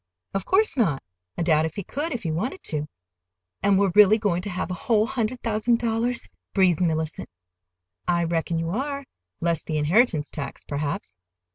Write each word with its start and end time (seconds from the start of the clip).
"Of 0.33 0.45
course 0.45 0.75
not! 0.75 1.03
I 1.37 1.43
doubt 1.43 1.65
if 1.65 1.75
he 1.75 1.83
could, 1.83 2.11
if 2.11 2.23
he 2.23 2.31
wanted 2.31 2.63
to." 2.63 2.87
"And 3.61 3.77
we're 3.77 3.91
really 3.93 4.17
going 4.17 4.41
to 4.41 4.49
have 4.49 4.71
a 4.71 4.81
whole 4.89 5.05
hundred 5.05 5.41
thousand 5.43 5.77
dollars?" 5.77 6.27
breathed 6.55 6.81
Mellicent. 6.81 7.29
"I 8.07 8.23
reckon 8.23 8.57
you 8.57 8.71
are—less 8.71 9.61
the 9.61 9.77
inheritance 9.77 10.31
tax, 10.31 10.63
perhaps." 10.63 11.19